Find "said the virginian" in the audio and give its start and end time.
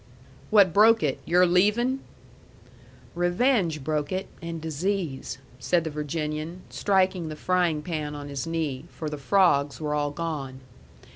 5.59-6.61